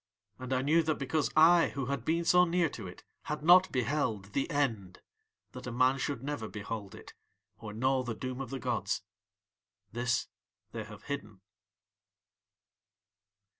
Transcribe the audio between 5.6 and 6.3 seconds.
a man should